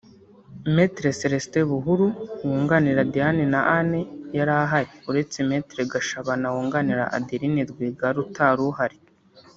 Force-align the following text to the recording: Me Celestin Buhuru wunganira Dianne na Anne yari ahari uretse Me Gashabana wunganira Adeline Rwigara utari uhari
Me 0.75 0.85
Celestin 1.19 1.65
Buhuru 1.71 2.05
wunganira 2.47 3.01
Dianne 3.13 3.45
na 3.53 3.59
Anne 3.77 3.99
yari 4.37 4.53
ahari 4.63 4.91
uretse 5.09 5.37
Me 5.49 5.57
Gashabana 5.91 6.47
wunganira 6.55 7.03
Adeline 7.17 7.61
Rwigara 7.71 8.17
utari 8.25 8.61
uhari 8.71 8.97